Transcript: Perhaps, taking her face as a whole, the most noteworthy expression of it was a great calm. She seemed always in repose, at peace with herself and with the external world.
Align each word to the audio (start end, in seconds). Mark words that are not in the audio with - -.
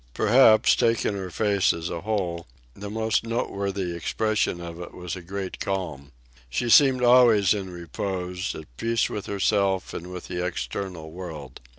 Perhaps, 0.15 0.75
taking 0.77 1.13
her 1.13 1.29
face 1.29 1.73
as 1.73 1.91
a 1.91 2.01
whole, 2.01 2.47
the 2.73 2.89
most 2.89 3.23
noteworthy 3.23 3.95
expression 3.95 4.59
of 4.59 4.79
it 4.79 4.95
was 4.95 5.15
a 5.15 5.21
great 5.21 5.59
calm. 5.59 6.11
She 6.49 6.71
seemed 6.71 7.03
always 7.03 7.53
in 7.53 7.69
repose, 7.69 8.55
at 8.55 8.65
peace 8.77 9.11
with 9.11 9.27
herself 9.27 9.93
and 9.93 10.11
with 10.11 10.27
the 10.27 10.43
external 10.43 11.11
world. 11.11 11.59